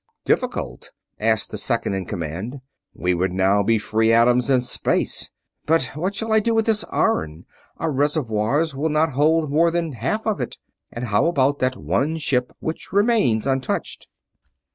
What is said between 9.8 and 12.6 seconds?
half of it. And how about that one ship